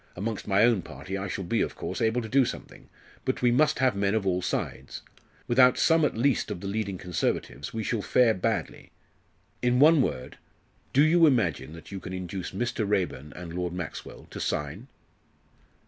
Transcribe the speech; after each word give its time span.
Amongst 0.15 0.47
my 0.47 0.63
own 0.63 0.81
party 0.81 1.15
I 1.15 1.27
shall 1.27 1.43
be, 1.43 1.61
of 1.61 1.75
course, 1.75 2.01
able 2.01 2.23
to 2.23 2.27
do 2.27 2.43
something, 2.43 2.89
but 3.23 3.43
we 3.43 3.51
must 3.51 3.77
have 3.77 3.95
men 3.95 4.15
of 4.15 4.25
all 4.25 4.41
sides. 4.41 5.03
Without 5.47 5.77
some 5.77 6.03
at 6.05 6.17
least 6.17 6.49
of 6.49 6.59
the 6.59 6.65
leading 6.67 6.97
Conservatives, 6.97 7.71
we 7.71 7.83
shall 7.83 8.01
fare 8.01 8.33
badly. 8.33 8.89
In 9.61 9.77
one 9.79 10.01
word 10.01 10.39
do 10.91 11.03
you 11.03 11.27
imagine 11.27 11.73
that 11.73 11.91
you 11.91 11.99
can 11.99 12.13
induce 12.13 12.49
Mr. 12.49 12.83
Raeburn 12.89 13.31
and 13.35 13.53
Lord 13.53 13.73
Maxwell 13.73 14.25
to 14.31 14.39
sign?" 14.39 14.87